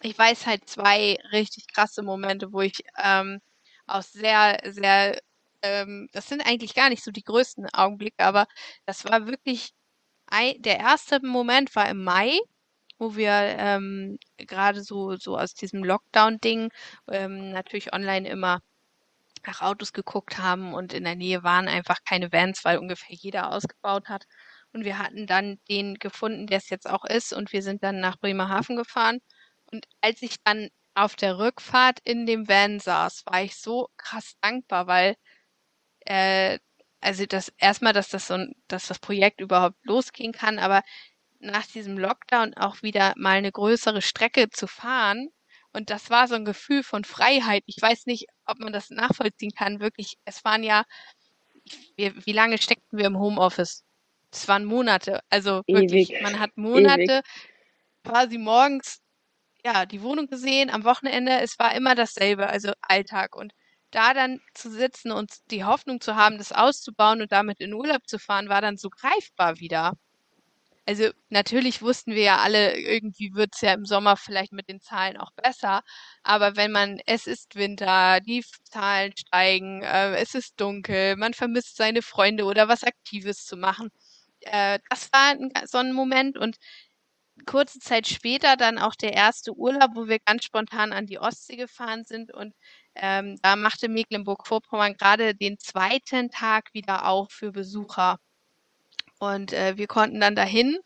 [0.03, 3.41] Ich weiß halt zwei richtig krasse Momente, wo ich ähm,
[3.87, 5.19] auch sehr, sehr
[5.63, 8.47] ähm, das sind eigentlich gar nicht so die größten Augenblicke, aber
[8.85, 9.71] das war wirklich
[10.29, 12.39] ein, der erste Moment war im Mai,
[12.99, 16.71] wo wir ähm, gerade so, so aus diesem Lockdown-Ding
[17.11, 18.63] ähm, natürlich online immer
[19.47, 23.53] nach Autos geguckt haben und in der Nähe waren einfach keine Vans, weil ungefähr jeder
[23.53, 24.25] ausgebaut hat.
[24.73, 28.01] Und wir hatten dann den gefunden, der es jetzt auch ist, und wir sind dann
[28.01, 29.21] nach Bremerhaven gefahren.
[29.73, 34.37] Und als ich dann auf der Rückfahrt in dem Van saß, war ich so krass
[34.41, 35.17] dankbar, weil
[36.07, 36.59] äh,
[37.01, 40.83] also das erstmal, dass das so ein, dass das Projekt überhaupt losgehen kann, aber
[41.39, 45.29] nach diesem Lockdown auch wieder mal eine größere Strecke zu fahren.
[45.73, 47.63] Und das war so ein Gefühl von Freiheit.
[47.67, 49.81] Ich weiß nicht, ob man das nachvollziehen kann.
[49.81, 50.85] Wirklich, es waren ja,
[51.97, 53.85] wie, wie lange steckten wir im Homeoffice?
[54.33, 55.21] Es waren Monate.
[55.29, 56.23] Also wirklich, Ewig.
[56.23, 57.25] man hat Monate Ewig.
[58.05, 59.01] quasi morgens
[59.67, 61.41] ja die Wohnung gesehen, am Wochenende.
[61.41, 63.37] Es war immer dasselbe, also Alltag.
[63.37, 63.53] Und
[63.91, 68.07] da dann zu sitzen und die Hoffnung zu haben, das auszubauen und damit in Urlaub
[68.09, 69.93] zu fahren, war dann so greifbar wieder.
[70.89, 74.81] Also natürlich wussten wir ja alle, irgendwie wird es ja im Sommer vielleicht mit den
[74.81, 75.83] Zahlen auch besser.
[76.23, 81.77] Aber wenn man, es ist Winter, die Zahlen steigen, äh, es ist dunkel, man vermisst
[81.77, 83.91] seine Freunde oder was Aktives zu machen.
[84.41, 86.57] Äh, das war ein, so ein Moment und
[87.45, 91.57] kurze Zeit später dann auch der erste Urlaub, wo wir ganz spontan an die Ostsee
[91.57, 92.55] gefahren sind und
[92.95, 98.19] ähm, da machte Mecklenburg-Vorpommern gerade den zweiten Tag wieder auf für Besucher.
[99.19, 100.79] Und äh, wir konnten dann dahin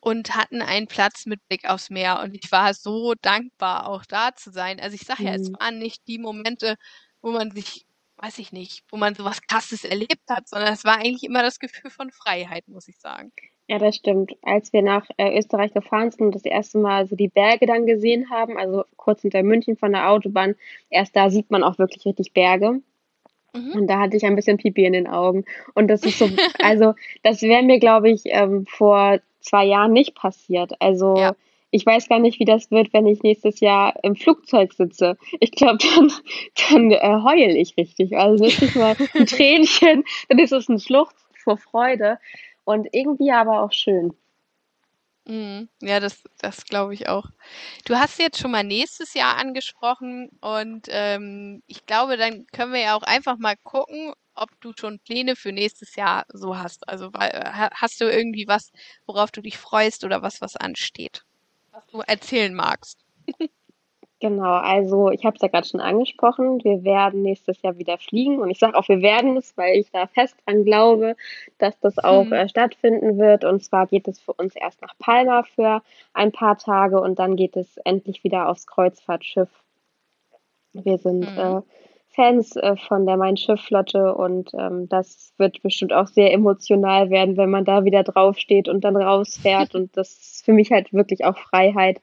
[0.00, 2.20] und hatten einen Platz mit Blick aufs Meer.
[2.20, 4.80] Und ich war so dankbar, auch da zu sein.
[4.80, 5.56] Also ich sage ja, es mhm.
[5.58, 6.76] waren nicht die Momente,
[7.20, 7.86] wo man sich,
[8.16, 11.58] weiß ich nicht, wo man sowas Krasses erlebt hat, sondern es war eigentlich immer das
[11.58, 13.32] Gefühl von Freiheit, muss ich sagen.
[13.68, 14.34] Ja, das stimmt.
[14.40, 17.84] Als wir nach äh, Österreich gefahren sind und das erste Mal so die Berge dann
[17.84, 20.54] gesehen haben, also kurz hinter München von der Autobahn,
[20.88, 22.80] erst da sieht man auch wirklich richtig Berge.
[23.54, 23.72] Mhm.
[23.74, 25.44] Und da hatte ich ein bisschen Pipi in den Augen.
[25.74, 26.28] Und das ist so,
[26.62, 30.72] also das wäre mir, glaube ich, ähm, vor zwei Jahren nicht passiert.
[30.80, 31.36] Also ja.
[31.70, 35.18] ich weiß gar nicht, wie das wird, wenn ich nächstes Jahr im Flugzeug sitze.
[35.40, 36.10] Ich glaube, dann,
[36.70, 38.16] dann äh, heul ich richtig.
[38.16, 42.18] Also nicht mal ein Tränchen, dann ist es ein Schluchz vor Freude
[42.68, 44.14] und irgendwie aber auch schön.
[45.26, 45.70] Mhm.
[45.80, 47.24] Ja, das, das glaube ich auch.
[47.86, 52.80] Du hast jetzt schon mal nächstes Jahr angesprochen und ähm, ich glaube, dann können wir
[52.80, 56.86] ja auch einfach mal gucken, ob du schon Pläne für nächstes Jahr so hast.
[56.88, 58.70] Also hast du irgendwie was,
[59.06, 61.24] worauf du dich freust oder was, was ansteht,
[61.72, 63.04] was du erzählen magst?
[64.20, 68.40] Genau, also ich habe es ja gerade schon angesprochen, wir werden nächstes Jahr wieder fliegen
[68.40, 71.14] und ich sage auch, wir werden es, weil ich da fest dran glaube,
[71.58, 72.32] dass das auch hm.
[72.32, 73.44] äh, stattfinden wird.
[73.44, 75.82] Und zwar geht es für uns erst nach Palma für
[76.14, 79.50] ein paar Tage und dann geht es endlich wieder aufs Kreuzfahrtschiff.
[80.72, 81.38] Wir sind hm.
[81.38, 81.62] äh,
[82.08, 87.50] Fans äh, von der Main-Schiff-Flotte und ähm, das wird bestimmt auch sehr emotional werden, wenn
[87.50, 89.76] man da wieder draufsteht und dann rausfährt.
[89.76, 92.00] und das ist für mich halt wirklich auch Freiheit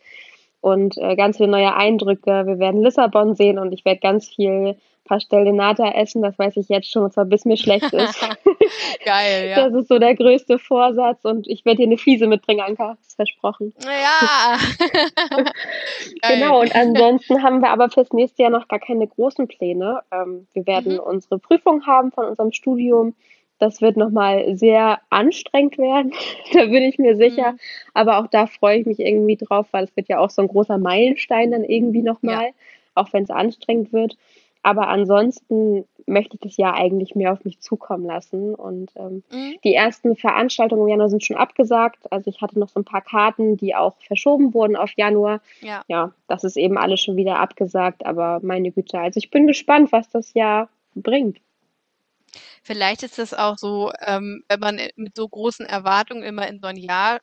[0.65, 2.47] und äh, ganz viele neue Eindrücke.
[2.47, 6.57] Wir werden Lissabon sehen und ich werde ganz viel Pastel de Nata essen, das weiß
[6.57, 8.19] ich jetzt schon, und zwar bis mir schlecht ist.
[9.05, 9.69] Geil, ja.
[9.69, 13.15] Das ist so der größte Vorsatz und ich werde dir eine Fiese mitbringen, Anka, ist
[13.15, 13.75] versprochen.
[13.83, 14.57] Ja.
[16.33, 19.99] genau, und ansonsten haben wir aber fürs nächste Jahr noch gar keine großen Pläne.
[20.11, 21.01] Ähm, wir werden mhm.
[21.01, 23.13] unsere Prüfung haben von unserem Studium
[23.59, 26.13] das wird nochmal sehr anstrengend werden,
[26.53, 27.53] da bin ich mir sicher.
[27.53, 27.59] Mhm.
[27.93, 30.47] Aber auch da freue ich mich irgendwie drauf, weil es wird ja auch so ein
[30.47, 32.51] großer Meilenstein dann irgendwie nochmal, ja.
[32.95, 34.17] auch wenn es anstrengend wird.
[34.65, 38.55] Aber ansonsten möchte ich das Jahr eigentlich mehr auf mich zukommen lassen.
[38.55, 39.55] Und ähm, mhm.
[39.63, 42.11] die ersten Veranstaltungen im Januar sind schon abgesagt.
[42.11, 45.41] Also ich hatte noch so ein paar Karten, die auch verschoben wurden auf Januar.
[45.61, 48.07] Ja, ja das ist eben alles schon wieder abgesagt.
[48.07, 51.37] Aber meine Güte, also ich bin gespannt, was das Jahr bringt.
[52.63, 56.67] Vielleicht ist das auch so, ähm, wenn man mit so großen Erwartungen immer in so
[56.67, 57.19] ein Jahr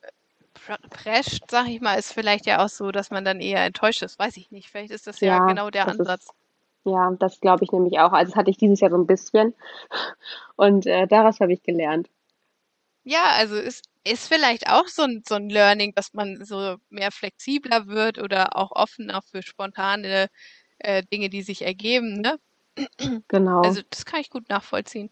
[0.89, 4.19] prescht, sag ich mal, ist vielleicht ja auch so, dass man dann eher enttäuscht ist.
[4.19, 4.69] Weiß ich nicht.
[4.69, 6.25] Vielleicht ist das ja, ja genau der Ansatz.
[6.25, 6.33] Ist,
[6.85, 8.11] ja, das glaube ich nämlich auch.
[8.11, 9.53] Also das hatte ich dieses Jahr so ein bisschen.
[10.55, 12.09] Und äh, daraus habe ich gelernt.
[13.03, 17.11] Ja, also ist, ist vielleicht auch so ein, so ein Learning, dass man so mehr
[17.11, 20.27] flexibler wird oder auch offener für spontane
[20.79, 22.21] äh, Dinge, die sich ergeben.
[22.21, 22.37] Ne?
[23.27, 23.61] Genau.
[23.61, 25.11] Also das kann ich gut nachvollziehen.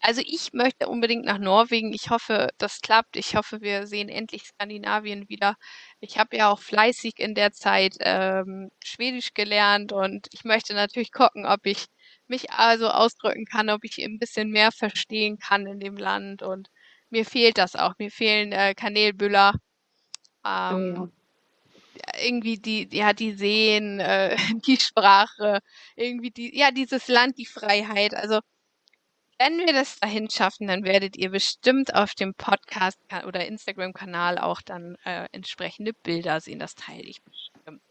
[0.00, 1.92] Also ich möchte unbedingt nach Norwegen.
[1.92, 3.16] Ich hoffe, das klappt.
[3.16, 5.56] Ich hoffe, wir sehen endlich Skandinavien wieder.
[6.00, 11.12] Ich habe ja auch fleißig in der Zeit ähm, Schwedisch gelernt und ich möchte natürlich
[11.12, 11.86] gucken, ob ich
[12.26, 16.42] mich also ausdrücken kann, ob ich ein bisschen mehr verstehen kann in dem Land.
[16.42, 16.68] Und
[17.10, 17.94] mir fehlt das auch.
[17.98, 19.54] Mir fehlen äh, Kanälbüller.
[20.44, 21.21] Ähm, ja
[22.22, 25.60] irgendwie die, ja, die Seen, äh, die Sprache,
[25.96, 28.14] irgendwie die, ja, dieses Land, die Freiheit.
[28.14, 28.40] Also,
[29.38, 34.62] wenn wir das dahin schaffen, dann werdet ihr bestimmt auf dem Podcast oder Instagram-Kanal auch
[34.62, 36.60] dann äh, entsprechende Bilder sehen.
[36.60, 37.82] Das teile ich bestimmt.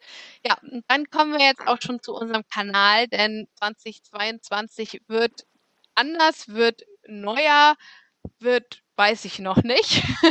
[0.46, 5.46] Ja, und dann kommen wir jetzt auch schon zu unserem Kanal, denn 2022 wird
[5.94, 7.76] anders, wird neuer,
[8.42, 10.04] wird weiß ich noch nicht.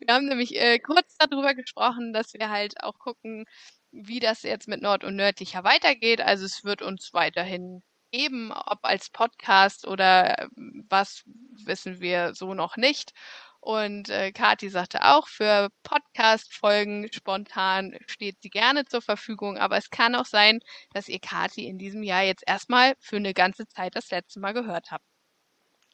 [0.00, 3.44] wir haben nämlich äh, kurz darüber gesprochen, dass wir halt auch gucken,
[3.92, 6.20] wie das jetzt mit Nord und Nördlicher weitergeht.
[6.20, 11.22] Also es wird uns weiterhin geben, ob als Podcast oder ähm, was,
[11.64, 13.12] wissen wir so noch nicht.
[13.60, 19.58] Und äh, Kathi sagte auch, für Podcast-Folgen spontan steht sie gerne zur Verfügung.
[19.58, 20.60] Aber es kann auch sein,
[20.92, 24.52] dass ihr Kathi in diesem Jahr jetzt erstmal für eine ganze Zeit das letzte Mal
[24.54, 25.04] gehört habt.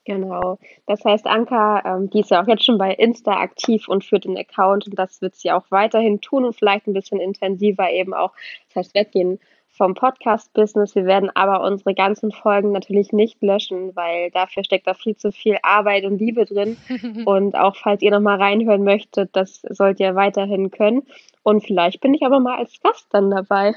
[0.05, 0.59] Genau.
[0.87, 4.25] Das heißt, Anka, ähm, die ist ja auch jetzt schon bei Insta aktiv und führt
[4.25, 8.15] den Account und das wird sie auch weiterhin tun und vielleicht ein bisschen intensiver eben
[8.15, 8.33] auch,
[8.69, 10.95] das heißt, weggehen vom Podcast-Business.
[10.95, 15.33] Wir werden aber unsere ganzen Folgen natürlich nicht löschen, weil dafür steckt da viel zu
[15.33, 16.77] viel Arbeit und Liebe drin.
[17.25, 21.07] und auch falls ihr nochmal reinhören möchtet, das sollt ihr weiterhin können.
[21.43, 23.75] Und vielleicht bin ich aber mal als Gast dann dabei.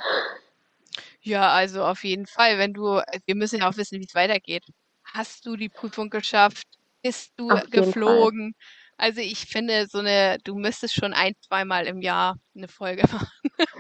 [1.22, 4.66] Ja, also auf jeden Fall, wenn du, wir müssen ja auch wissen, wie es weitergeht.
[5.13, 6.67] Hast du die Prüfung geschafft?
[7.04, 8.56] Bist du Auf geflogen?
[8.97, 13.28] Also ich finde, so eine, du müsstest schon ein, zweimal im Jahr eine Folge machen.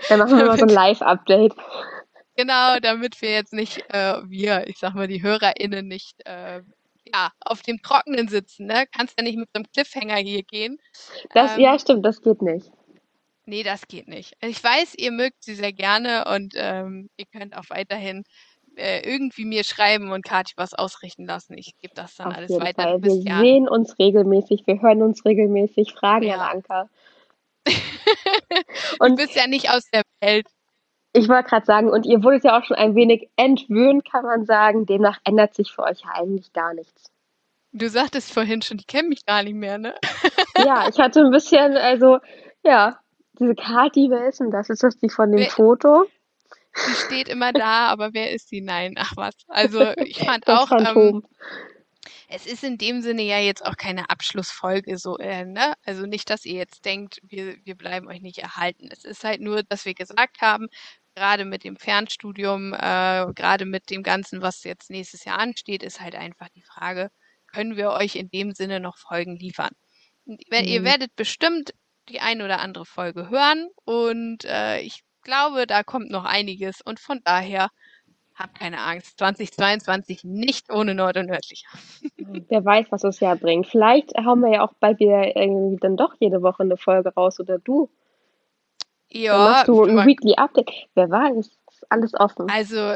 [0.09, 1.53] Dann machen wir mal so ein Live-Update.
[2.35, 6.61] Genau, damit wir jetzt nicht, äh, wir, ich sag mal, die HörerInnen nicht äh,
[7.13, 8.85] ja, auf dem Trockenen sitzen, ne?
[8.95, 10.79] Kannst ja nicht mit so einem Cliffhanger hier gehen.
[11.33, 12.71] Das, ähm, ja, stimmt, das geht nicht.
[13.45, 14.35] Nee, das geht nicht.
[14.41, 18.23] Ich weiß, ihr mögt sie sehr gerne und ähm, ihr könnt auch weiterhin
[18.75, 21.57] äh, irgendwie mir schreiben und Kathi was ausrichten lassen.
[21.57, 22.83] Ich gebe das dann Auf alles weiter.
[22.83, 23.03] Fall.
[23.03, 23.39] Wir Jahr.
[23.39, 26.35] sehen uns regelmäßig, wir hören uns regelmäßig, fragen ja.
[26.35, 26.89] an Anka.
[28.99, 30.47] und du bist ja nicht aus der Welt.
[31.13, 34.45] Ich wollte gerade sagen, und ihr wurdet ja auch schon ein wenig entwöhnt, kann man
[34.45, 34.85] sagen.
[34.87, 37.11] Demnach ändert sich für euch ja eigentlich gar nichts.
[37.71, 39.95] Du sagtest vorhin schon, die kennen mich gar nicht mehr, ne?
[40.57, 42.19] ja, ich hatte ein bisschen, also,
[42.63, 42.99] ja,
[43.39, 44.69] Diese Kati, wer ist denn das?
[44.69, 46.05] Ist das die von dem wer, Foto?
[46.87, 48.61] Die steht immer da, aber wer ist sie?
[48.61, 49.35] Nein, ach was.
[49.47, 50.71] Also ich fand auch.
[50.71, 51.23] Ähm,
[52.27, 55.73] es ist in dem Sinne ja jetzt auch keine Abschlussfolge so, äh, ne?
[55.85, 58.89] Also nicht, dass ihr jetzt denkt, wir, wir bleiben euch nicht erhalten.
[58.91, 60.67] Es ist halt nur, dass wir gesagt haben,
[61.15, 66.01] gerade mit dem Fernstudium, äh, gerade mit dem Ganzen, was jetzt nächstes Jahr ansteht, ist
[66.01, 67.11] halt einfach die Frage,
[67.47, 69.71] können wir euch in dem Sinne noch Folgen liefern?
[70.25, 70.39] Mhm.
[70.49, 71.73] Ihr werdet bestimmt
[72.09, 76.99] die ein oder andere Folge hören und äh, ich glaube, da kommt noch einiges und
[76.99, 77.69] von daher
[78.35, 79.17] habt keine Angst.
[79.19, 81.69] 2022 nicht ohne Nord und Nördlicher.
[82.17, 83.67] Wer weiß, was das Jahr bringt.
[83.67, 87.39] Vielleicht haben wir ja auch bald wieder irgendwie dann doch jede Woche eine Folge raus
[87.39, 87.89] oder du.
[89.11, 89.37] Ja.
[89.37, 90.71] Dann machst du ein Weekly Update.
[90.95, 92.49] Wer weiß, ist alles offen.
[92.49, 92.95] Also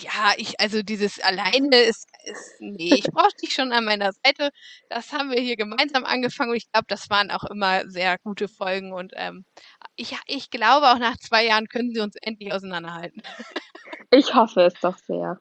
[0.00, 4.50] ja, ich, also dieses alleine ist, ist nee, ich brauche dich schon an meiner Seite.
[4.88, 8.48] Das haben wir hier gemeinsam angefangen und ich glaube, das waren auch immer sehr gute
[8.48, 9.44] Folgen und ähm,
[9.96, 13.22] ich, ich glaube auch nach zwei Jahren können sie uns endlich auseinanderhalten.
[14.10, 15.40] Ich hoffe es doch sehr.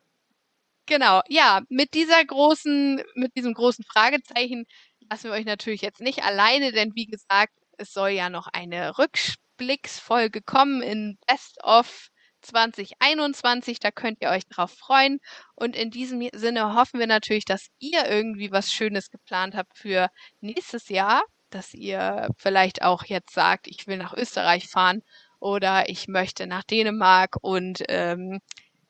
[0.85, 4.65] Genau, ja, mit dieser großen, mit diesem großen Fragezeichen
[5.09, 8.97] lassen wir euch natürlich jetzt nicht alleine, denn wie gesagt, es soll ja noch eine
[8.97, 12.09] Rückblicksfolge kommen in Best of
[12.43, 13.79] 2021.
[13.79, 15.19] Da könnt ihr euch drauf freuen.
[15.55, 20.09] Und in diesem Sinne hoffen wir natürlich, dass ihr irgendwie was Schönes geplant habt für
[20.41, 21.23] nächstes Jahr.
[21.49, 25.03] Dass ihr vielleicht auch jetzt sagt, ich will nach Österreich fahren
[25.39, 28.39] oder ich möchte nach Dänemark und ähm,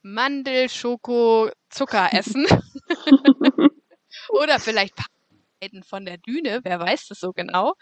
[0.02, 2.46] Mandel, Schoko, Zucker essen.
[4.30, 4.96] oder vielleicht
[5.88, 7.76] von der Düne, wer weiß das so genau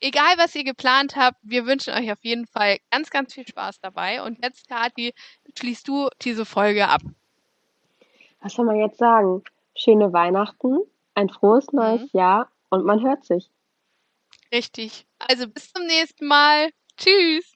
[0.00, 3.80] egal was ihr geplant habt, wir wünschen euch auf jeden Fall ganz, ganz viel Spaß
[3.80, 4.22] dabei.
[4.22, 5.14] Und jetzt, Kathi,
[5.58, 7.00] schließt du diese Folge ab.
[8.40, 9.42] Was soll man jetzt sagen?
[9.74, 10.78] Schöne Weihnachten,
[11.14, 12.18] ein frohes neues mhm.
[12.18, 13.50] Jahr und man hört sich.
[14.52, 15.06] Richtig.
[15.18, 16.70] Also bis zum nächsten Mal.
[16.96, 17.53] Tschüss.